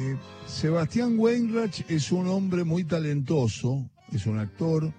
Eh, 0.00 0.16
Sebastián 0.46 1.18
Weinreich 1.18 1.84
es 1.88 2.12
un 2.12 2.28
hombre 2.28 2.62
muy 2.62 2.84
talentoso, 2.84 3.90
es 4.12 4.26
un 4.26 4.38
actor, 4.38 4.92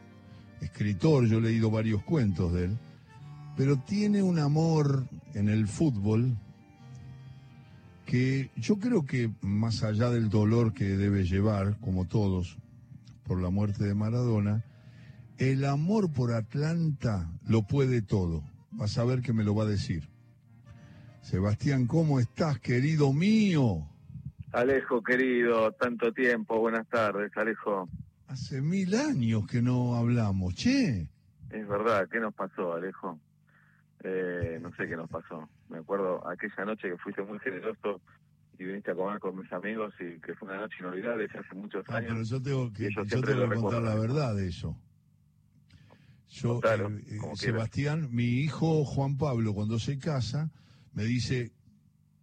escritor, 0.59 1.25
yo 1.25 1.37
he 1.37 1.41
leído 1.41 1.71
varios 1.71 2.03
cuentos 2.03 2.51
de 2.51 2.65
él, 2.65 2.77
pero 3.55 3.77
tiene 3.77 4.21
un 4.21 4.39
amor 4.39 5.07
en 5.35 5.47
el 5.47 5.69
fútbol 5.69 6.37
que 8.05 8.51
yo 8.57 8.77
creo 8.77 9.05
que 9.05 9.31
más 9.39 9.83
allá 9.83 10.09
del 10.09 10.27
dolor 10.27 10.73
que 10.73 10.97
debe 10.97 11.23
llevar, 11.23 11.79
como 11.79 12.05
todos, 12.05 12.57
por 13.23 13.41
la 13.41 13.49
muerte 13.49 13.85
de 13.85 13.95
Maradona, 13.95 14.65
el 15.37 15.63
amor 15.63 16.11
por 16.11 16.33
Atlanta 16.33 17.31
lo 17.47 17.61
puede 17.61 18.01
todo. 18.01 18.43
Vas 18.71 18.97
a 18.97 19.05
ver 19.05 19.21
que 19.21 19.31
me 19.31 19.45
lo 19.45 19.55
va 19.55 19.63
a 19.63 19.67
decir. 19.67 20.09
Sebastián, 21.21 21.85
¿cómo 21.85 22.19
estás, 22.19 22.59
querido 22.59 23.13
mío? 23.13 23.87
Alejo, 24.51 25.03
querido, 25.03 25.71
tanto 25.73 26.11
tiempo. 26.11 26.59
Buenas 26.59 26.87
tardes, 26.87 27.31
Alejo. 27.37 27.87
Hace 28.27 28.61
mil 28.61 28.95
años 28.95 29.45
que 29.47 29.61
no 29.61 29.95
hablamos, 29.95 30.55
che. 30.55 31.07
Es 31.49 31.67
verdad, 31.67 32.07
¿qué 32.11 32.19
nos 32.19 32.33
pasó, 32.33 32.73
Alejo? 32.73 33.19
Eh, 34.03 34.59
no 34.61 34.73
sé 34.75 34.87
qué 34.87 34.95
nos 34.95 35.09
pasó. 35.09 35.47
Me 35.69 35.79
acuerdo 35.79 36.27
aquella 36.27 36.65
noche 36.65 36.89
que 36.89 36.97
fuiste 36.97 37.21
muy 37.23 37.39
generoso 37.39 38.01
y 38.57 38.63
viniste 38.65 38.91
a 38.91 38.95
comer 38.95 39.19
con 39.19 39.37
mis 39.37 39.51
amigos 39.53 39.93
y 39.99 40.19
que 40.19 40.33
fue 40.35 40.47
una 40.49 40.61
noche 40.61 40.75
inolvidable 40.79 41.25
hace 41.25 41.55
muchos 41.55 41.85
Ah, 41.89 41.97
años. 41.97 42.09
pero 42.11 42.23
yo 42.23 42.41
tengo 42.41 42.73
que, 42.73 42.89
Yo 42.93 43.05
tengo 43.05 43.49
que 43.49 43.55
contar 43.55 43.81
la 43.81 43.95
verdad 43.95 44.35
de 44.35 44.47
eso. 44.47 44.75
Yo, 46.29 46.59
Claro, 46.59 46.89
eh, 46.89 46.97
eh, 46.99 47.03
quieras. 47.17 47.39
Sebastián, 47.39 48.09
mi 48.11 48.25
hijo 48.41 48.85
Juan 48.85 49.17
Pablo, 49.17 49.53
cuando 49.53 49.79
se 49.79 49.97
casa, 49.97 50.51
me 50.93 51.03
dice, 51.03 51.51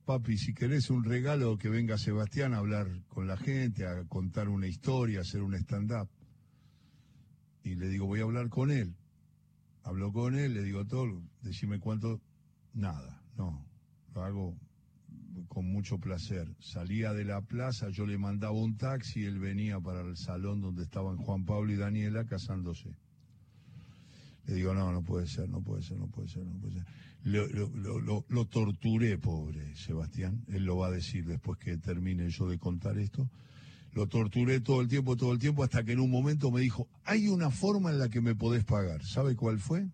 papi, 0.07 0.39
si 0.39 0.55
querés 0.55 0.89
un 0.89 1.03
regalo, 1.03 1.59
que 1.59 1.69
venga 1.69 1.99
Sebastián 1.99 2.55
a 2.55 2.59
hablar 2.59 2.87
con 3.09 3.27
la 3.27 3.37
gente, 3.37 3.85
a 3.87 4.05
contar 4.05 4.49
una 4.49 4.69
historia, 4.69 5.19
a 5.19 5.23
hacer 5.23 5.43
un 5.43 5.55
stand-up. 5.55 6.09
Y 7.65 7.75
le 7.75 7.89
digo, 7.89 8.07
voy 8.07 8.21
a 8.21 8.23
hablar 8.23 8.49
con 8.49 8.71
él. 8.71 8.95
Hablo 9.83 10.13
con 10.13 10.39
él, 10.39 10.55
le 10.55 10.63
digo 10.63 10.87
todo, 10.87 11.23
decime 11.43 11.81
cuánto, 11.81 12.21
nada, 12.73 13.21
no, 13.37 13.67
lo 14.15 14.25
hago 14.25 14.57
con 15.49 15.67
mucho 15.67 15.99
placer. 15.99 16.55
Salía 16.61 17.13
de 17.13 17.25
la 17.25 17.41
plaza, 17.41 17.89
yo 17.91 18.07
le 18.07 18.17
mandaba 18.17 18.53
un 18.53 18.77
taxi, 18.77 19.25
él 19.25 19.41
venía 19.41 19.81
para 19.81 20.03
el 20.03 20.17
salón 20.17 20.61
donde 20.61 20.85
estaban 20.85 21.17
Juan 21.17 21.45
Pablo 21.45 21.73
y 21.73 21.77
Daniela 21.77 22.25
casándose. 22.25 22.97
Le 24.47 24.55
digo, 24.55 24.75
no, 24.75 24.93
no 24.93 25.03
puede 25.03 25.27
ser, 25.27 25.49
no 25.49 25.61
puede 25.61 25.83
ser, 25.83 25.99
no 25.99 26.07
puede 26.09 26.29
ser, 26.29 26.45
no 26.45 26.59
puede 26.61 26.75
ser. 26.75 26.85
Lo, 27.25 27.47
lo- 27.49 28.25
lo- 28.29 28.45
torturé, 28.47 29.19
pobre 29.19 29.75
Sebastián, 29.75 30.45
él 30.49 30.65
lo 30.65 30.77
va 30.77 30.87
a 30.87 30.91
decir 30.93 31.25
después 31.27 31.59
que 31.59 31.77
termine 31.79 32.29
yo 32.31 32.49
de 32.49 32.59
contar 32.59 32.97
esto. 32.99 33.29
Lo 33.93 34.07
torturé 34.07 34.61
todo 34.61 34.81
el 34.83 34.89
tiempo, 34.89 35.17
todo 35.17 35.33
el 35.33 35.39
tiempo, 35.41 35.65
hasta 35.65 35.83
que 35.83 35.93
en 35.93 36.01
un 36.01 36.11
momento 36.11 36.51
me 36.53 36.61
dijo, 36.61 36.87
hay 37.05 37.27
una 37.29 37.51
forma 37.51 37.91
en 37.91 37.99
la 37.99 38.09
que 38.09 38.21
me 38.21 38.35
podés 38.37 38.63
pagar. 38.65 39.03
¿Sabe 39.05 39.35
cuál 39.35 39.59
fue? 39.59 39.89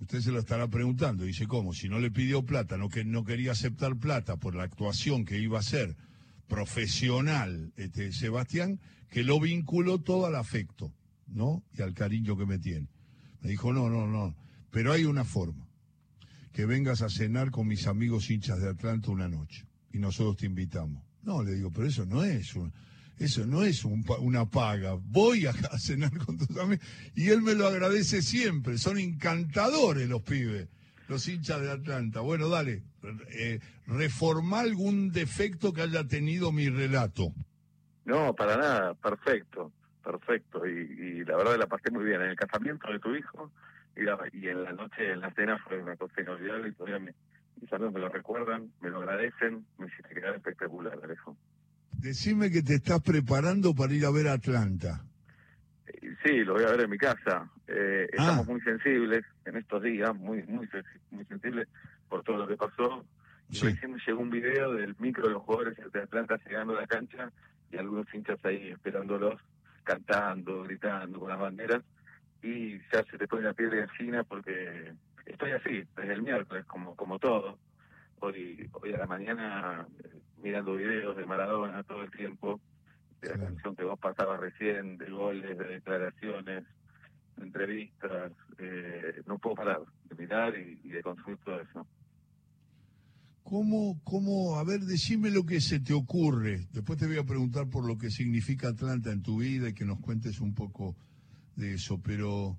Usted 0.00 0.20
se 0.20 0.30
lo 0.30 0.38
estará 0.38 0.68
preguntando. 0.68 1.24
Dice, 1.24 1.46
¿cómo? 1.46 1.72
Si 1.72 1.88
no 1.88 1.98
le 1.98 2.10
pidió 2.10 2.44
plata, 2.44 2.76
no, 2.76 2.88
que, 2.90 3.04
no 3.04 3.24
quería 3.24 3.52
aceptar 3.52 3.96
plata 3.96 4.36
por 4.36 4.54
la 4.54 4.62
actuación 4.64 5.24
que 5.24 5.40
iba 5.40 5.58
a 5.58 5.62
ser 5.62 5.96
profesional 6.48 7.72
este, 7.76 8.12
Sebastián, 8.12 8.78
que 9.10 9.24
lo 9.24 9.40
vinculó 9.40 9.98
todo 9.98 10.26
al 10.26 10.36
afecto, 10.36 10.92
¿no? 11.26 11.64
Y 11.76 11.82
al 11.82 11.94
cariño 11.94 12.36
que 12.36 12.46
me 12.46 12.58
tiene. 12.58 12.88
Me 13.40 13.50
dijo, 13.50 13.72
no, 13.72 13.88
no, 13.88 14.06
no, 14.06 14.34
pero 14.70 14.92
hay 14.92 15.04
una 15.04 15.24
forma. 15.24 15.66
Que 16.52 16.64
vengas 16.64 17.02
a 17.02 17.10
cenar 17.10 17.50
con 17.50 17.66
mis 17.68 17.86
amigos 17.86 18.30
hinchas 18.30 18.60
de 18.60 18.70
Atlanta 18.70 19.10
una 19.10 19.28
noche. 19.28 19.66
Y 19.92 19.98
nosotros 19.98 20.36
te 20.38 20.46
invitamos. 20.46 21.02
No, 21.22 21.42
le 21.42 21.54
digo, 21.54 21.70
pero 21.70 21.86
eso 21.86 22.06
no 22.06 22.24
es 22.24 22.54
un- 22.54 22.72
eso 23.18 23.46
no 23.46 23.62
es 23.62 23.84
un 23.84 24.04
una 24.20 24.48
paga. 24.48 24.94
Voy 24.94 25.46
a, 25.46 25.52
cenar 25.78 26.16
con 26.18 26.38
tus 26.38 26.56
amigos. 26.56 26.84
Y 27.14 27.28
él 27.28 27.42
me 27.42 27.54
lo 27.54 27.66
agradece 27.66 28.22
siempre. 28.22 28.78
Son 28.78 28.98
encantadores 28.98 30.08
los 30.08 30.22
pibes, 30.22 30.68
los 31.08 31.26
hinchas 31.28 31.60
de 31.60 31.70
Atlanta. 31.70 32.20
Bueno, 32.20 32.48
dale, 32.48 32.82
eh, 33.32 33.60
reformá 33.86 34.60
algún 34.60 35.10
defecto 35.12 35.72
que 35.72 35.82
haya 35.82 36.06
tenido 36.06 36.52
mi 36.52 36.68
relato. 36.68 37.32
No, 38.04 38.34
para 38.34 38.56
nada, 38.56 38.94
perfecto, 38.94 39.72
perfecto. 40.10 40.66
Y, 40.66 40.70
y 40.70 41.24
la 41.24 41.36
verdad 41.36 41.56
la 41.58 41.66
pasé 41.66 41.90
muy 41.90 42.04
bien. 42.04 42.22
En 42.22 42.30
el 42.30 42.36
casamiento 42.36 42.90
de 42.90 42.98
tu 43.00 43.14
hijo 43.14 43.50
y, 43.96 44.02
la- 44.02 44.18
y 44.32 44.48
en 44.48 44.62
la 44.62 44.72
noche, 44.72 45.10
en 45.12 45.20
la 45.20 45.30
cena, 45.32 45.58
fue 45.58 45.82
una 45.82 45.96
cosa 45.96 46.20
inolvidable 46.20 46.68
y 46.68 46.72
todavía 46.72 46.98
me, 47.00 47.14
mis 47.60 47.72
amigos 47.72 47.92
me 47.94 48.00
lo 48.00 48.08
recuerdan, 48.08 48.70
me 48.80 48.90
lo 48.90 48.98
agradecen, 48.98 49.66
me 49.78 49.86
hiciste 49.86 50.14
quedar 50.14 50.34
espectacular, 50.36 50.98
Alejo. 51.02 51.36
Decime 51.92 52.50
que 52.50 52.62
te 52.62 52.74
estás 52.74 53.02
preparando 53.02 53.74
para 53.74 53.92
ir 53.94 54.04
a 54.06 54.10
ver 54.10 54.28
Atlanta. 54.28 55.02
Eh, 55.86 56.14
Sí, 56.24 56.44
lo 56.44 56.54
voy 56.54 56.64
a 56.64 56.70
ver 56.70 56.80
en 56.82 56.90
mi 56.90 56.98
casa. 56.98 57.50
Eh, 57.66 58.06
Ah. 58.18 58.22
Estamos 58.22 58.46
muy 58.46 58.60
sensibles 58.60 59.24
en 59.44 59.56
estos 59.56 59.82
días, 59.82 60.14
muy 60.14 60.42
muy 60.44 60.68
muy 61.10 61.24
sensibles 61.26 61.68
por 62.08 62.22
todo 62.22 62.36
lo 62.38 62.46
que 62.46 62.56
pasó. 62.56 63.04
Sí. 63.50 63.66
recién 63.68 63.92
me 63.92 63.98
llegó 64.04 64.20
un 64.20 64.30
video 64.30 64.72
del 64.74 64.96
micro 64.98 65.26
de 65.28 65.34
los 65.34 65.42
jugadores 65.42 65.76
de 65.92 66.00
Atlanta 66.00 66.36
llegando 66.44 66.76
a 66.76 66.80
la 66.80 66.86
cancha 66.88 67.30
y 67.70 67.76
algunos 67.76 68.12
hinchas 68.12 68.38
ahí 68.44 68.68
esperándolos, 68.72 69.40
cantando, 69.86 70.64
gritando 70.64 71.20
con 71.20 71.30
las 71.30 71.38
banderas. 71.38 71.82
Y 72.42 72.78
ya 72.92 73.02
se 73.10 73.16
te 73.16 73.26
pone 73.26 73.44
la 73.44 73.54
piel 73.54 73.70
de 73.70 73.86
gallina 73.86 74.24
porque 74.24 74.92
estoy 75.24 75.52
así, 75.52 75.84
desde 75.96 76.12
el 76.12 76.22
miércoles, 76.22 76.66
como 76.66 76.94
como 76.94 77.18
todo. 77.18 77.58
Hoy, 78.20 78.68
hoy 78.72 78.94
a 78.94 78.98
la 78.98 79.06
mañana 79.06 79.86
eh, 80.02 80.08
mirando 80.42 80.74
videos 80.74 81.16
de 81.16 81.26
Maradona 81.26 81.82
todo 81.84 82.02
el 82.02 82.10
tiempo, 82.10 82.60
de 83.20 83.30
la 83.30 83.38
canción 83.38 83.76
que 83.76 83.84
vos 83.84 83.98
pasabas 83.98 84.40
recién, 84.40 84.98
de 84.98 85.10
goles, 85.10 85.56
de 85.56 85.64
declaraciones, 85.64 86.64
de 87.36 87.44
entrevistas, 87.44 88.32
eh, 88.58 89.22
no 89.26 89.38
puedo 89.38 89.56
parar 89.56 89.80
de 90.04 90.14
mirar 90.16 90.56
y, 90.56 90.80
y 90.82 90.88
de 90.88 91.02
consumir 91.02 91.38
todo 91.44 91.60
eso. 91.60 91.86
¿Cómo, 93.48 94.00
cómo, 94.02 94.58
a 94.58 94.64
ver, 94.64 94.80
decime 94.80 95.30
lo 95.30 95.46
que 95.46 95.60
se 95.60 95.78
te 95.78 95.94
ocurre. 95.94 96.66
Después 96.72 96.98
te 96.98 97.06
voy 97.06 97.18
a 97.18 97.22
preguntar 97.22 97.70
por 97.70 97.86
lo 97.86 97.96
que 97.96 98.10
significa 98.10 98.70
Atlanta 98.70 99.12
en 99.12 99.22
tu 99.22 99.38
vida 99.38 99.68
y 99.68 99.72
que 99.72 99.84
nos 99.84 100.00
cuentes 100.00 100.40
un 100.40 100.52
poco 100.52 100.96
de 101.54 101.74
eso. 101.74 102.00
Pero, 102.02 102.58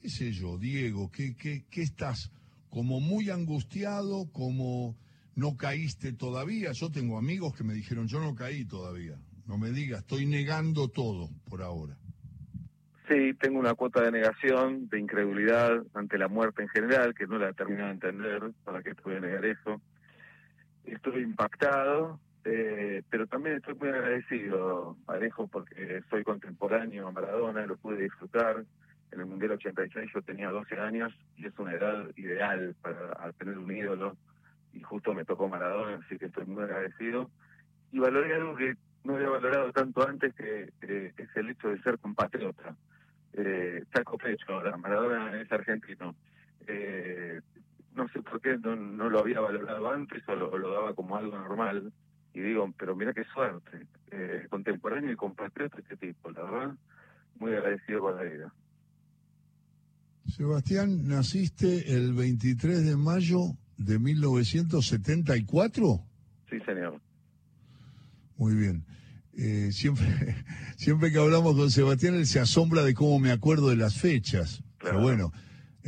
qué 0.00 0.08
sé 0.08 0.32
yo, 0.32 0.56
Diego, 0.56 1.10
¿qué, 1.12 1.36
qué, 1.36 1.66
qué 1.68 1.82
estás? 1.82 2.32
Como 2.70 3.00
muy 3.00 3.28
angustiado, 3.28 4.32
como 4.32 4.96
no 5.34 5.58
caíste 5.58 6.14
todavía. 6.14 6.72
Yo 6.72 6.90
tengo 6.90 7.18
amigos 7.18 7.54
que 7.54 7.64
me 7.64 7.74
dijeron, 7.74 8.08
yo 8.08 8.18
no 8.18 8.34
caí 8.34 8.64
todavía. 8.64 9.18
No 9.46 9.58
me 9.58 9.72
digas, 9.72 10.00
estoy 10.00 10.24
negando 10.24 10.88
todo 10.88 11.28
por 11.44 11.60
ahora. 11.60 11.98
Sí, 13.08 13.34
tengo 13.38 13.58
una 13.58 13.74
cuota 13.74 14.00
de 14.00 14.12
negación, 14.12 14.88
de 14.88 15.00
incredulidad 15.00 15.84
ante 15.92 16.16
la 16.16 16.28
muerte 16.28 16.62
en 16.62 16.68
general, 16.68 17.14
que 17.14 17.26
no 17.26 17.36
la 17.36 17.50
he 17.50 17.52
terminado 17.52 17.88
de 17.88 17.94
entender, 17.94 18.52
para 18.64 18.82
qué 18.82 18.94
pude 18.94 19.20
negar 19.20 19.44
eso. 19.44 19.82
Estoy 20.92 21.22
impactado, 21.22 22.18
eh, 22.44 23.02
pero 23.10 23.26
también 23.26 23.56
estoy 23.56 23.74
muy 23.74 23.88
agradecido, 23.88 24.96
Alejo, 25.06 25.46
porque 25.46 26.02
soy 26.10 26.24
contemporáneo 26.24 27.08
a 27.08 27.12
Maradona, 27.12 27.66
lo 27.66 27.76
pude 27.76 28.02
disfrutar. 28.02 28.64
En 29.10 29.20
el 29.20 29.26
Mundial 29.26 29.52
86 29.52 30.10
yo 30.14 30.22
tenía 30.22 30.50
12 30.50 30.78
años 30.78 31.12
y 31.36 31.46
es 31.46 31.58
una 31.58 31.72
edad 31.72 32.10
ideal 32.16 32.74
para 32.82 33.32
tener 33.32 33.58
un 33.58 33.74
ídolo, 33.74 34.16
y 34.72 34.82
justo 34.82 35.14
me 35.14 35.24
tocó 35.24 35.48
Maradona, 35.48 36.00
así 36.04 36.18
que 36.18 36.26
estoy 36.26 36.46
muy 36.46 36.64
agradecido. 36.64 37.30
Y 37.90 37.98
valoré 37.98 38.34
algo 38.34 38.54
que 38.54 38.74
no 39.04 39.16
había 39.16 39.30
valorado 39.30 39.72
tanto 39.72 40.06
antes, 40.06 40.34
que, 40.34 40.70
que 40.80 41.12
es 41.16 41.36
el 41.36 41.50
hecho 41.50 41.68
de 41.68 41.80
ser 41.82 41.98
compatriota 41.98 42.76
eh, 43.38 43.84
saco 43.92 44.18
pecho 44.18 44.52
ahora, 44.52 44.76
Maradona 44.76 45.40
es 45.40 45.50
argentino. 45.52 46.14
Eh, 46.66 47.40
no 47.98 48.08
sé 48.08 48.22
por 48.22 48.40
qué 48.40 48.56
no, 48.56 48.74
no 48.76 49.10
lo 49.10 49.18
había 49.18 49.40
valorado 49.40 49.90
antes 49.90 50.22
o 50.28 50.34
lo, 50.34 50.56
lo 50.56 50.72
daba 50.72 50.94
como 50.94 51.16
algo 51.16 51.36
normal. 51.36 51.92
Y 52.32 52.40
digo, 52.40 52.72
pero 52.78 52.94
mira 52.94 53.12
qué 53.12 53.24
suerte, 53.24 53.86
eh, 54.12 54.46
contemporáneo 54.48 55.12
y 55.12 55.16
compatriota 55.16 55.80
este 55.80 55.96
tipo, 55.96 56.30
la 56.30 56.42
verdad, 56.42 56.74
muy 57.40 57.52
agradecido 57.52 58.00
con 58.00 58.16
la 58.16 58.22
vida. 58.22 58.54
Sebastián, 60.26 61.08
¿naciste 61.08 61.92
el 61.92 62.14
23 62.14 62.84
de 62.84 62.96
mayo 62.96 63.56
de 63.76 63.98
1974? 63.98 66.00
Sí, 66.48 66.60
señor. 66.60 67.00
Muy 68.36 68.54
bien. 68.54 68.84
Eh, 69.36 69.72
siempre, 69.72 70.06
siempre 70.76 71.10
que 71.10 71.18
hablamos 71.18 71.56
con 71.56 71.72
Sebastián, 71.72 72.14
él 72.14 72.26
se 72.26 72.38
asombra 72.38 72.84
de 72.84 72.94
cómo 72.94 73.18
me 73.18 73.32
acuerdo 73.32 73.70
de 73.70 73.76
las 73.76 73.98
fechas. 73.98 74.62
Pero 74.80 75.00
bueno, 75.00 75.32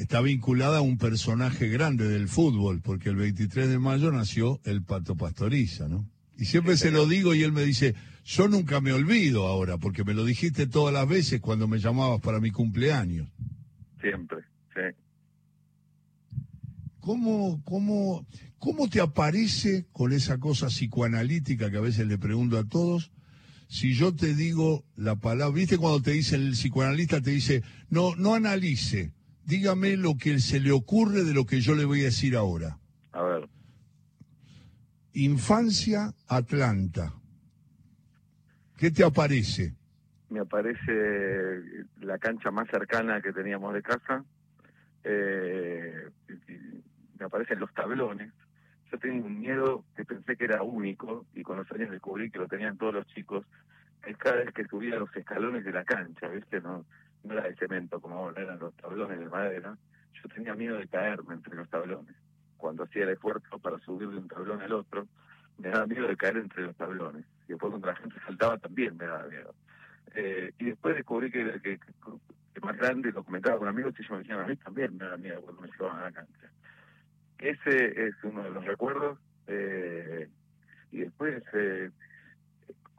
está 0.01 0.23
vinculada 0.23 0.79
a 0.79 0.81
un 0.81 0.97
personaje 0.97 1.69
grande 1.69 2.09
del 2.09 2.27
fútbol, 2.27 2.81
porque 2.81 3.11
el 3.11 3.17
23 3.17 3.69
de 3.69 3.79
mayo 3.79 4.11
nació 4.11 4.59
el 4.65 4.83
Pato 4.83 5.15
Pastoriza, 5.15 5.89
¿no? 5.89 6.09
Y 6.39 6.47
siempre 6.47 6.79
se 6.79 6.91
lo 6.91 7.07
digo 7.07 7.35
y 7.35 7.43
él 7.43 7.53
me 7.53 7.63
dice, 7.65 7.95
yo 8.25 8.49
nunca 8.49 8.81
me 8.81 8.95
olvido 8.95 9.47
ahora, 9.47 9.77
porque 9.77 10.03
me 10.03 10.15
lo 10.15 10.25
dijiste 10.25 10.67
todas 10.67 10.95
las 10.95 11.07
veces 11.07 11.43
cuando 11.43 11.69
me 11.69 11.79
llamabas 11.79 12.23
para 12.23 12.41
mi 12.41 12.51
cumpleaños. 12.51 13.29
Siempre, 14.01 14.39
sí. 14.75 14.97
¿Cómo, 17.01 17.61
cómo, 17.65 18.27
¿Cómo 18.59 18.89
te 18.89 19.03
aparece 19.03 19.85
con 19.93 20.15
esa 20.15 20.39
cosa 20.39 20.69
psicoanalítica 20.69 21.71
que 21.71 21.77
a 21.77 21.83
veces 21.83 22.07
le 22.07 22.17
pregunto 22.17 22.59
a 22.59 22.65
todos? 22.65 23.13
Si 23.69 23.93
yo 23.93 24.15
te 24.15 24.35
digo 24.35 24.87
la 24.97 25.17
palabra, 25.17 25.55
¿viste 25.55 25.77
cuando 25.77 26.01
te 26.01 26.13
dice 26.13 26.37
el 26.37 26.53
psicoanalista, 26.53 27.21
te 27.21 27.33
dice, 27.33 27.63
no, 27.91 28.17
no 28.17 28.35
analice, 28.35 29.13
dígame 29.51 29.97
lo 29.97 30.17
que 30.17 30.39
se 30.39 30.61
le 30.61 30.71
ocurre 30.71 31.25
de 31.25 31.35
lo 31.35 31.45
que 31.45 31.61
yo 31.61 31.75
le 31.75 31.85
voy 31.85 32.03
a 32.03 32.05
decir 32.05 32.37
ahora? 32.37 32.79
A 33.13 33.23
ver. 33.23 33.49
Infancia 35.13 36.13
Atlanta. 36.29 37.13
¿Qué 38.79 38.93
te 38.93 39.05
aparece? 39.05 39.75
Me 40.29 40.39
aparece 40.39 41.61
la 42.01 42.19
cancha 42.19 42.53
más 42.53 42.69
cercana 42.71 43.21
que 43.21 43.33
teníamos 43.33 43.75
de 43.75 43.83
casa. 43.83 44.25
Eh, 45.03 46.09
me 47.19 47.25
aparecen 47.27 47.59
los 47.59 47.75
tablones. 47.75 48.33
Yo 48.93 48.99
tenía 48.99 49.21
un 49.21 49.41
miedo 49.41 49.85
que 49.97 50.05
pensé 50.05 50.37
que 50.37 50.45
era 50.45 50.63
único 50.63 51.27
y 51.35 51.43
con 51.43 51.57
los 51.57 51.71
años 51.73 51.91
descubrí 51.91 52.31
que 52.31 52.39
lo 52.39 52.47
tenían 52.47 52.79
todos 52.79 52.95
los 52.95 53.07
chicos. 53.09 53.45
Es 54.07 54.17
cada 54.17 54.37
vez 54.37 54.55
que 54.55 54.65
subía 54.65 54.97
los 54.97 55.15
escalones 55.17 55.65
de 55.65 55.73
la 55.73 55.85
cancha, 55.85 56.29
¿viste? 56.29 56.61
No, 56.61 56.87
no 57.25 57.35
era 57.35 57.49
de 57.49 57.55
cemento 57.57 58.01
como 58.01 58.17
ahora, 58.17 58.43
eran 58.43 58.59
los 58.59 58.75
tablones 58.75 59.19
de 59.19 59.29
madera. 59.29 59.77
Yo 60.15 60.29
tenía 60.29 60.55
miedo 60.55 60.79
de 60.79 60.89
caerme 60.89 61.35
entre 61.35 61.55
los 61.55 61.69
tablones. 61.69 62.15
Cuando 62.57 62.85
hacía 62.85 63.05
el 63.05 63.11
esfuerzo 63.11 63.59
para 63.59 63.79
subir 63.79 64.09
de 64.09 64.19
un 64.19 64.29
tablón 64.29 64.61
al 64.61 64.73
otro, 64.73 65.07
me 65.59 65.69
daba 65.69 65.87
miedo 65.87 66.07
de 66.07 66.17
caer 66.17 66.39
entre 66.39 66.65
los 66.65 66.77
tablones. 66.77 67.25
Y 67.47 67.53
después 67.53 67.71
cuando 67.71 67.87
la 67.89 67.97
gente 67.97 68.17
saltaba 68.27 68.59
también 68.59 68.97
me 68.97 69.07
daba 69.07 69.27
miedo. 69.27 69.55
Eh, 70.15 70.53
y 70.59 70.65
después 70.67 70.97
descubrí 70.97 71.31
que, 71.31 71.61
que, 71.63 71.79
más 72.61 72.77
grande, 72.77 73.13
lo 73.13 73.25
comentaba 73.25 73.59
con 73.59 73.69
amigos 73.69 73.95
y 73.99 74.03
ellos 74.03 74.11
me 74.11 74.19
decían, 74.19 74.41
a 74.41 74.47
mí 74.47 74.57
también 74.57 74.97
me 74.97 75.05
daba 75.05 75.17
miedo 75.17 75.41
cuando 75.41 75.63
me 75.63 75.69
llevaban 75.69 75.99
a 76.01 76.05
la 76.05 76.13
cancha. 76.13 76.51
Ese 77.39 78.07
es 78.07 78.15
uno 78.23 78.43
de 78.43 78.51
los 78.51 78.65
recuerdos. 78.65 79.19
Eh, 79.47 80.29
y 80.93 80.99
después, 81.01 81.43
eh, 81.55 81.91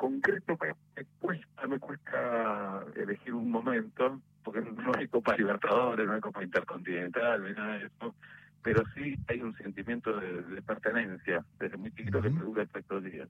concreto, 0.02 0.58
me, 0.60 1.06
cuesta, 1.20 1.68
me 1.68 1.78
cuesta 1.78 2.84
elegir 2.96 3.36
un 3.36 3.52
momento, 3.52 4.20
porque 4.44 4.60
no 4.62 4.92
hay 4.98 5.08
Copa 5.08 5.38
Libertadores, 5.38 6.08
no 6.08 6.14
hay 6.14 6.20
Copa 6.20 6.44
Intercontinental, 6.44 7.44
ni 7.44 7.54
nada 7.54 7.78
de 7.78 7.86
eso, 7.86 8.16
pero 8.64 8.84
sí 8.96 9.16
hay 9.28 9.42
un 9.42 9.56
sentimiento 9.58 10.20
de, 10.20 10.60
pertenencia 10.64 11.46
desde 11.60 11.78
muy 11.78 11.92
chiquito 11.92 12.20
que 12.20 12.32
me 12.32 12.42
dura 12.42 12.64
estos 12.64 13.04
días. 13.04 13.30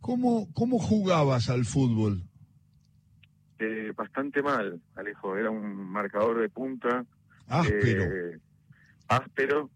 ¿Cómo, 0.00 0.46
¿Cómo 0.54 0.78
jugabas 0.78 1.50
al 1.50 1.64
fútbol? 1.64 2.22
Eh, 3.58 3.92
bastante 3.96 4.40
mal, 4.40 4.80
Alejo. 4.94 5.36
Era 5.36 5.50
un 5.50 5.90
marcador 5.90 6.38
de 6.38 6.50
punta. 6.50 7.04
Áspero. 7.48 8.04
Eh, 8.04 8.38
áspero, 9.08 9.70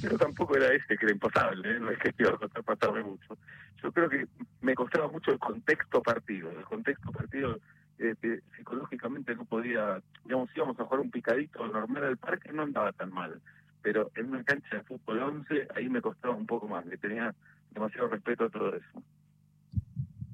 pero 0.00 0.18
tampoco 0.18 0.56
era 0.56 0.72
ese 0.72 0.96
que 0.96 1.06
era 1.06 1.12
imposible, 1.12 1.76
¿eh? 1.76 1.80
no 1.80 1.90
es 1.90 1.98
que 1.98 2.14
iba 2.18 2.30
a 2.30 2.62
pasarme 2.62 3.02
mucho. 3.02 3.38
Yo 3.82 3.92
creo 3.92 4.08
que 4.08 4.26
me 4.60 4.74
costaba 4.74 5.08
mucho 5.08 5.32
el 5.32 5.38
contexto 5.38 6.02
partido, 6.02 6.50
el 6.50 6.64
contexto 6.64 7.10
partido 7.12 7.58
eh, 7.98 8.14
psicológicamente 8.56 9.34
no 9.34 9.44
podía, 9.44 10.02
digamos, 10.24 10.50
íbamos 10.54 10.78
a 10.78 10.84
jugar 10.84 11.00
un 11.00 11.10
picadito 11.10 11.66
normal 11.66 12.02
del 12.02 12.16
parque, 12.16 12.52
no 12.52 12.62
andaba 12.62 12.92
tan 12.92 13.12
mal, 13.12 13.40
pero 13.82 14.10
en 14.16 14.26
una 14.26 14.44
cancha 14.44 14.76
de 14.76 14.82
fútbol 14.82 15.22
11 15.22 15.68
ahí 15.74 15.88
me 15.88 16.02
costaba 16.02 16.34
un 16.34 16.46
poco 16.46 16.68
más, 16.68 16.84
le 16.86 16.98
tenía 16.98 17.34
demasiado 17.70 18.08
respeto 18.08 18.44
a 18.44 18.50
todo 18.50 18.74
eso. 18.74 19.02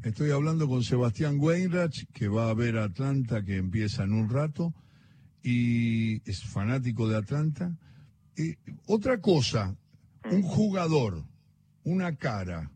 Estoy 0.02 0.32
hablando 0.32 0.66
con 0.66 0.82
Sebastián 0.82 1.36
Weinrach, 1.38 2.06
que 2.12 2.26
va 2.26 2.50
a 2.50 2.54
ver 2.54 2.76
Atlanta, 2.76 3.44
que 3.44 3.56
empieza 3.56 4.02
en 4.02 4.12
un 4.12 4.28
rato, 4.28 4.74
y 5.44 6.28
es 6.28 6.42
fanático 6.44 7.08
de 7.08 7.16
Atlanta. 7.16 7.72
Eh, 8.36 8.56
otra 8.86 9.20
cosa, 9.20 9.76
un 10.30 10.42
jugador, 10.42 11.22
una 11.84 12.16
cara. 12.16 12.70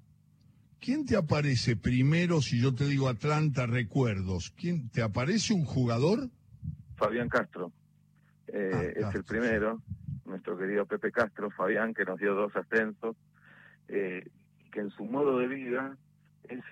¿Quién 0.81 1.07
te 1.07 1.17
aparece 1.17 1.77
primero 1.77 2.43
si 2.43 2.61
yo 2.61 2.75
te 2.75 2.85
digo 2.85 3.09
Atlanta 3.09 3.67
Recuerdos? 3.67 4.53
¿Quién 4.57 4.91
te 4.91 5.03
aparece 5.03 5.55
un 5.55 5.65
jugador? 5.65 6.29
Fabián 6.97 7.29
Castro. 7.29 7.73
Eh, 8.49 8.95
ah, 9.03 9.09
es 9.09 9.15
el 9.15 9.25
primero, 9.25 9.83
nuestro 10.27 10.57
querido 10.57 10.87
Pepe 10.87 11.11
Castro, 11.11 11.51
Fabián, 11.51 11.95
que 11.95 12.05
nos 12.05 12.19
dio 12.19 12.35
dos 12.35 12.55
ascensos, 12.55 13.17
eh, 13.89 14.29
que 14.71 14.81
en 14.81 14.91
su 14.91 15.05
modo 15.05 15.39
de 15.39 15.49
vida 15.49 15.97
es, 16.45 16.63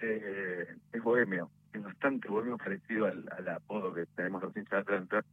es 0.93 1.03
bohemio, 1.03 1.51
es 1.73 1.83
bastante 1.83 2.29
bohemio 2.29 2.59
parecido 2.59 3.07
al, 3.07 3.25
al 3.37 3.49
apodo 3.49 3.93
que 3.93 4.07
tenemos 4.15 4.43
los 4.43 4.57
hinchas 4.57 4.87
de 4.87 4.95
Atlanta 4.95 5.25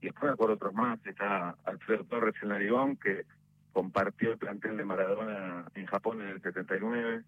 y 0.00 0.06
después 0.06 0.36
por 0.36 0.50
otros 0.50 0.74
más, 0.74 0.98
está 1.06 1.56
Alfredo 1.64 2.04
Torres 2.04 2.34
en 2.42 2.48
Narigón, 2.50 2.96
que 2.96 3.24
compartió 3.72 4.32
el 4.32 4.38
plantel 4.38 4.76
de 4.76 4.84
Maradona 4.84 5.66
en 5.74 5.86
Japón 5.86 6.22
en 6.22 6.28
el 6.28 6.42
79, 6.42 7.22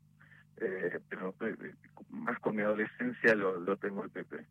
eh, 0.61 0.99
pero 1.09 1.35
eh, 1.41 1.75
más 2.11 2.39
con 2.41 2.57
mi 2.57 2.63
adolescencia 2.63 3.35
lo, 3.35 3.61
lo 3.61 3.77
tengo 3.77 4.05
el 4.05 4.11
Pepe. 4.11 4.47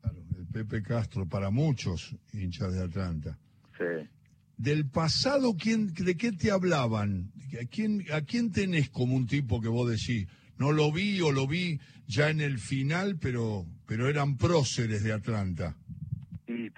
Claro, 0.00 0.18
el 0.36 0.46
Pepe 0.46 0.82
Castro, 0.82 1.26
para 1.26 1.50
muchos 1.50 2.16
hinchas 2.32 2.72
de 2.74 2.82
Atlanta. 2.82 3.38
Sí. 3.78 4.08
Del 4.56 4.88
pasado, 4.88 5.56
¿quién, 5.56 5.92
¿de 5.94 6.16
qué 6.16 6.32
te 6.32 6.50
hablaban? 6.50 7.32
¿A 7.60 7.66
quién, 7.68 8.04
¿A 8.12 8.22
quién 8.22 8.52
tenés 8.52 8.90
como 8.90 9.16
un 9.16 9.26
tipo 9.26 9.60
que 9.60 9.68
vos 9.68 9.90
decís, 9.90 10.28
no 10.58 10.72
lo 10.72 10.92
vi 10.92 11.20
o 11.20 11.32
lo 11.32 11.46
vi 11.46 11.80
ya 12.06 12.30
en 12.30 12.40
el 12.40 12.58
final, 12.58 13.16
pero, 13.18 13.66
pero 13.86 14.08
eran 14.08 14.36
próceres 14.36 15.02
de 15.02 15.12
Atlanta? 15.12 15.76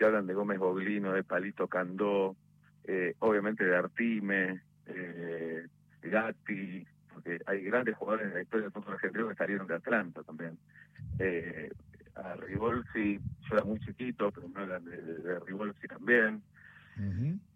Hablan 0.04 0.26
de 0.26 0.34
Gómez 0.34 0.58
Boglino, 0.58 1.12
de 1.12 1.24
Palito 1.24 1.68
Candó, 1.68 2.36
eh, 2.84 3.14
obviamente 3.20 3.64
de 3.64 3.76
Artime, 3.76 4.62
eh, 4.86 5.66
Gatti, 6.02 6.86
porque 7.12 7.40
hay 7.46 7.62
grandes 7.62 7.96
jugadores 7.96 8.28
en 8.28 8.34
la 8.34 8.42
historia 8.42 8.64
del 8.64 8.72
fútbol 8.72 8.94
argentino 8.94 9.28
que 9.28 9.34
salieron 9.34 9.66
de 9.66 9.74
Atlanta 9.74 10.22
también. 10.22 10.58
Eh, 11.18 11.70
a 12.16 12.34
Rivolsi, 12.34 13.18
yo 13.18 13.56
era 13.56 13.64
muy 13.64 13.80
chiquito, 13.80 14.30
pero 14.30 14.48
me 14.48 14.60
hablan 14.62 14.84
de, 14.84 14.96
de, 14.96 15.40
Rivolsi 15.40 15.88
también. 15.88 16.42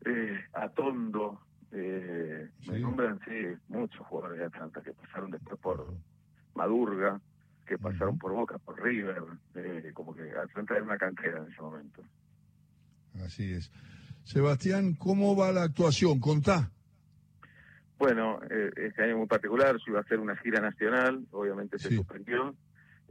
eh, 0.04 0.44
a 0.54 0.68
Tondo, 0.70 1.40
eh, 1.70 2.48
me 2.66 2.78
nombran, 2.78 3.20
sí, 3.24 3.54
muchos 3.68 4.04
jugadores 4.06 4.38
de 4.38 4.46
Atlanta 4.46 4.80
que 4.82 4.92
pasaron 4.92 5.30
después 5.30 5.60
por 5.60 5.94
Madurga, 6.54 7.20
que 7.66 7.78
pasaron 7.78 8.18
por 8.18 8.32
Boca, 8.32 8.58
por 8.58 8.82
River, 8.82 9.22
eh, 9.54 9.90
como 9.94 10.14
que 10.14 10.30
Atlanta 10.30 10.74
era 10.74 10.84
una 10.84 10.98
cantera 10.98 11.38
en 11.38 11.52
ese 11.52 11.60
momento. 11.60 12.02
Así 13.28 13.52
es. 13.52 13.70
Sebastián, 14.24 14.94
¿cómo 14.94 15.36
va 15.36 15.52
la 15.52 15.64
actuación? 15.64 16.18
Contá. 16.18 16.70
Bueno, 17.98 18.40
eh, 18.48 18.70
este 18.76 19.02
año 19.02 19.18
muy 19.18 19.26
particular, 19.26 19.76
yo 19.76 19.84
iba 19.88 19.98
a 19.98 20.02
hacer 20.02 20.18
una 20.18 20.34
gira 20.36 20.62
nacional, 20.62 21.26
obviamente 21.30 21.78
se 21.78 21.94
suspendió. 21.94 22.54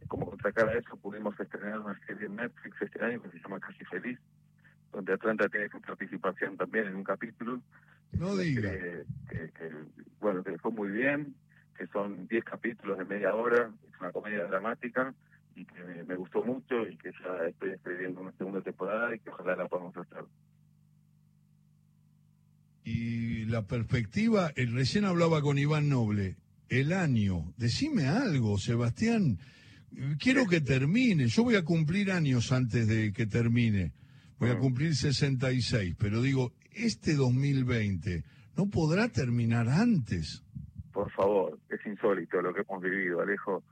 Como 0.07 0.27
contracara 0.27 0.74
eso, 0.74 0.97
pudimos 0.97 1.39
estrenar 1.39 1.81
una 1.81 2.00
serie 2.07 2.25
en 2.25 2.36
Netflix 2.36 2.81
este 2.81 3.05
año 3.05 3.21
que 3.21 3.29
se 3.29 3.39
llama 3.39 3.59
Casi 3.59 3.86
Feliz, 3.86 4.17
donde 4.91 5.13
Atlanta 5.13 5.47
tiene 5.50 5.69
su 5.69 5.79
participación 5.81 6.57
también 6.57 6.88
en 6.88 6.95
un 6.95 7.03
capítulo. 7.03 7.62
No 8.13 8.36
diga. 8.36 8.71
Que, 8.71 9.53
bueno, 10.19 10.43
que 10.43 10.57
fue 10.57 10.71
muy 10.71 10.89
bien, 10.89 11.36
que 11.77 11.86
son 11.88 12.27
10 12.27 12.43
capítulos 12.43 12.97
de 12.97 13.05
media 13.05 13.36
hora, 13.36 13.69
es 13.88 14.00
una 14.00 14.12
comedia 14.12 14.45
dramática, 14.45 15.13
y 15.57 15.65
que 15.65 15.83
me, 16.07 16.15
gustó 16.15 16.43
mucho 16.43 16.87
y 16.87 16.95
que 16.97 17.11
ya 17.11 17.47
estoy 17.47 17.71
escribiendo 17.71 18.21
una 18.21 18.31
segunda 18.33 18.61
temporada 18.61 19.15
y 19.15 19.19
que 19.19 19.31
ojalá 19.31 19.55
la 19.55 19.67
podamos 19.67 19.97
hacer. 19.97 20.23
Y 22.83 23.45
la 23.45 23.63
perspectiva, 23.63 24.51
el 24.55 24.73
recién 24.73 25.03
hablaba 25.03 25.41
con 25.41 25.57
Iván 25.57 25.89
Noble, 25.89 26.37
el 26.69 26.93
año, 26.93 27.53
decime 27.57 28.05
algo, 28.05 28.59
Sebastián, 28.59 29.39
quiero 30.19 30.45
que 30.45 30.61
termine, 30.61 31.25
yo 31.25 31.43
voy 31.43 31.55
a 31.55 31.65
cumplir 31.65 32.11
años 32.11 32.51
antes 32.51 32.87
de 32.87 33.11
que 33.11 33.25
termine, 33.25 33.93
voy 34.37 34.51
a 34.51 34.55
mm. 34.55 34.59
cumplir 34.59 34.95
66, 34.95 35.95
pero 35.97 36.21
digo, 36.21 36.53
este 36.71 37.15
2020 37.15 38.23
no 38.55 38.69
podrá 38.69 39.09
terminar 39.09 39.69
antes. 39.69 40.43
Por 40.93 41.09
favor, 41.11 41.57
es 41.69 41.83
insólito 41.85 42.41
lo 42.43 42.53
que 42.53 42.61
hemos 42.61 42.81
vivido, 42.83 43.21
Alejo 43.21 43.63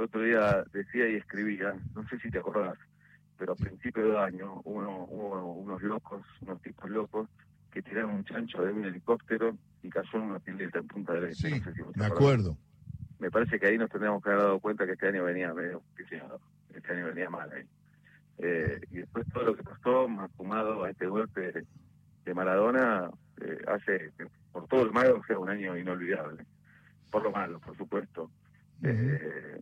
yo 0.00 0.06
otro 0.06 0.22
día 0.22 0.64
decía 0.72 1.08
y 1.08 1.16
escribía, 1.16 1.74
no 1.94 2.08
sé 2.08 2.18
si 2.20 2.30
te 2.30 2.38
acordás, 2.38 2.78
pero 3.38 3.52
a 3.52 3.56
principio 3.56 4.12
de 4.12 4.18
año 4.18 4.62
hubo, 4.64 5.04
unos 5.54 5.82
locos, 5.82 6.22
unos 6.40 6.60
tipos 6.62 6.88
locos, 6.90 7.28
que 7.70 7.82
tiraron 7.82 8.12
un 8.12 8.24
chancho 8.24 8.62
de 8.62 8.72
un 8.72 8.84
helicóptero 8.84 9.56
y 9.82 9.90
cayó 9.90 10.08
en 10.14 10.22
una 10.22 10.38
pileta 10.40 10.78
en 10.78 10.88
Punta 10.88 11.12
del 11.12 11.24
Este. 11.26 11.50
Sí, 11.50 11.62
me 11.94 12.06
acuerdo. 12.06 12.56
Me 13.18 13.30
parece 13.30 13.60
que 13.60 13.66
ahí 13.66 13.78
nos 13.78 13.90
tendríamos 13.90 14.22
que 14.22 14.30
haber 14.30 14.42
dado 14.42 14.58
cuenta 14.58 14.86
que 14.86 14.92
este 14.92 15.08
año 15.08 15.24
venía 15.24 15.52
medio 15.52 15.82
este 15.98 16.92
año 16.92 17.06
venía 17.06 17.28
mal 17.28 17.50
ahí. 17.52 17.64
Eh, 18.38 18.80
y 18.90 18.96
después 18.96 19.26
todo 19.32 19.44
lo 19.44 19.54
que 19.54 19.62
pasó, 19.62 20.08
más 20.08 20.30
sumado 20.36 20.84
a 20.84 20.90
este 20.90 21.06
golpe 21.06 21.52
de, 22.24 22.34
Maradona, 22.34 23.10
eh, 23.40 23.58
hace 23.66 24.12
por 24.52 24.66
todo 24.68 24.82
el 24.84 24.92
malo 24.92 25.20
sea 25.26 25.38
un 25.38 25.50
año 25.50 25.76
inolvidable. 25.76 26.46
Por 27.10 27.24
lo 27.24 27.32
malo, 27.32 27.60
por 27.60 27.76
supuesto. 27.76 28.30
eh, 28.82 29.60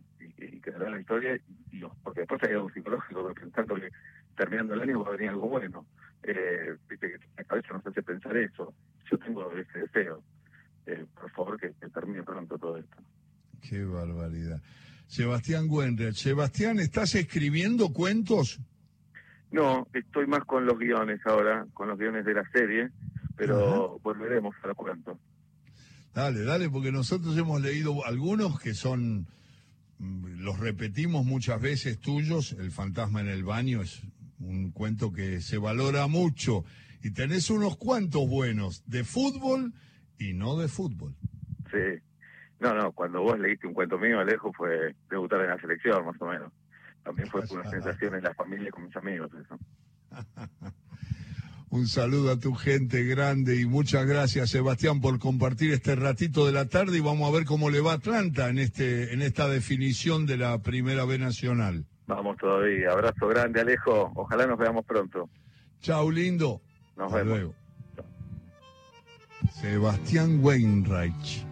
la 0.87 0.99
historia, 0.99 1.35
y, 1.71 1.81
porque 2.03 2.21
después 2.21 2.41
hay 2.43 2.51
algo 2.51 2.69
psicológico, 2.71 3.33
pensando 3.33 3.75
que 3.75 3.89
terminando 4.35 4.73
el 4.75 4.81
año 4.81 5.03
va 5.03 5.09
a 5.09 5.11
venir 5.11 5.29
algo 5.29 5.49
bueno. 5.49 5.85
eh, 6.23 6.75
viste 6.89 7.11
que 7.11 7.19
la 7.37 7.43
cabeza 7.43 7.73
nos 7.73 7.87
hace 7.87 8.03
pensar 8.03 8.37
eso. 8.37 8.73
Yo 9.09 9.17
tengo 9.17 9.51
ese 9.51 9.79
deseo. 9.79 10.23
Eh, 10.85 11.05
por 11.13 11.29
favor, 11.31 11.59
que, 11.59 11.69
termine 11.93 12.23
pronto 12.23 12.57
todo 12.57 12.77
esto. 12.77 12.97
Qué 13.61 13.83
barbaridad. 13.83 14.61
Sebastián 15.07 15.67
Wenrer. 15.69 16.13
Sebastián, 16.13 16.79
¿estás 16.79 17.15
escribiendo 17.15 17.91
cuentos? 17.91 18.59
No, 19.51 19.87
estoy 19.93 20.27
más 20.27 20.45
con 20.45 20.65
los 20.65 20.77
guiones 20.77 21.19
ahora, 21.25 21.65
con 21.73 21.87
los 21.87 21.97
guiones 21.97 22.25
de 22.25 22.33
la 22.35 22.49
serie, 22.51 22.89
pero 23.35 23.99
volveremos 23.99 24.55
a 24.63 24.67
los 24.67 24.75
cuentos. 24.75 25.17
Dale, 26.13 26.43
dale, 26.43 26.69
porque 26.69 26.91
nosotros 26.91 27.37
hemos 27.37 27.61
leído 27.61 28.05
algunos 28.05 28.59
que 28.59 28.73
son, 28.73 29.27
los 29.99 30.59
repetimos 30.59 31.25
muchas 31.25 31.61
veces 31.61 31.99
tuyos, 31.99 32.53
El 32.53 32.71
fantasma 32.71 33.21
en 33.21 33.27
el 33.27 33.43
baño 33.43 33.81
es 33.81 34.01
un 34.39 34.71
cuento 34.71 35.11
que 35.11 35.41
se 35.41 35.57
valora 35.57 36.07
mucho 36.07 36.63
y 37.03 37.11
tenés 37.11 37.49
unos 37.49 37.77
cuantos 37.77 38.27
buenos 38.27 38.83
de 38.85 39.03
fútbol 39.03 39.73
y 40.17 40.33
no 40.33 40.57
de 40.57 40.67
fútbol. 40.67 41.15
Sí. 41.71 42.01
No, 42.59 42.73
no, 42.73 42.91
cuando 42.91 43.21
vos 43.21 43.39
leíste 43.39 43.67
un 43.67 43.73
cuento 43.73 43.97
mío, 43.97 44.19
Alejo, 44.19 44.51
fue 44.53 44.95
debutar 45.09 45.41
en 45.41 45.49
la 45.49 45.59
selección, 45.59 46.05
más 46.05 46.21
o 46.21 46.25
menos. 46.25 46.51
También 47.03 47.29
fue 47.29 47.41
una 47.51 47.69
sensación 47.69 48.15
en 48.15 48.23
la 48.23 48.33
familia 48.33 48.71
con 48.71 48.85
mis 48.85 48.95
amigos, 48.95 49.31
eso. 49.33 49.57
un 51.71 51.87
saludo 51.87 52.31
a 52.31 52.39
tu 52.39 52.53
gente 52.55 53.03
grande 53.03 53.59
y 53.59 53.65
muchas 53.65 54.05
gracias, 54.05 54.49
Sebastián, 54.49 55.01
por 55.01 55.19
compartir 55.19 55.71
este 55.71 55.95
ratito 55.95 56.45
de 56.45 56.51
la 56.51 56.65
tarde 56.65 56.97
y 56.97 57.01
vamos 57.01 57.29
a 57.29 57.35
ver 57.35 57.45
cómo 57.45 57.69
le 57.69 57.79
va 57.79 57.93
Atlanta 57.93 58.49
en, 58.49 58.57
este, 58.57 59.13
en 59.13 59.21
esta 59.21 59.47
definición 59.47 60.25
de 60.25 60.37
la 60.37 60.57
Primera 60.59 61.05
B 61.05 61.19
Nacional. 61.19 61.85
Vamos 62.07 62.37
todavía. 62.37 62.91
Abrazo 62.91 63.27
grande, 63.27 63.61
Alejo. 63.61 64.11
Ojalá 64.15 64.47
nos 64.47 64.57
veamos 64.57 64.83
pronto. 64.83 65.29
Chao, 65.81 66.09
lindo. 66.09 66.61
Nos 66.97 67.11
vemos. 67.11 67.27
Luego. 67.27 67.55
Sebastián 69.61 70.39
Weinreich, 70.43 71.45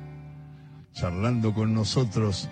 charlando 0.93 1.53
con 1.53 1.74
nosotros 1.74 2.50